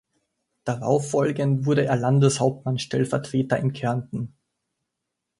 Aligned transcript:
Darauffolgend 0.63 1.67
wurde 1.67 1.85
er 1.85 1.95
Landeshauptmann-Stellvertreter 1.95 3.57
in 3.59 3.71
Kärnten. 3.71 4.33